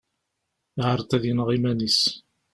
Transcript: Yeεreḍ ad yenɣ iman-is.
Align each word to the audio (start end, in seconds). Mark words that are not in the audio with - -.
Yeεreḍ 0.79 1.11
ad 1.17 1.23
yenɣ 1.27 1.47
iman-is. 1.55 1.99